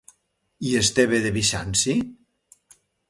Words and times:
I 0.59 0.71
Esteve 0.79 1.19
de 1.25 1.31
Bizanci? 1.35 1.95